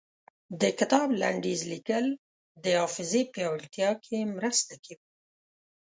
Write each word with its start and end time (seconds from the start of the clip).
د 0.61 0.63
کتاب 0.79 1.07
لنډيز 1.21 1.61
ليکل 1.73 2.05
د 2.63 2.65
حافظې 2.81 3.21
پياوړتيا 3.33 3.89
کې 4.03 4.17
مرسته 4.37 4.73
کوي. 4.85 5.07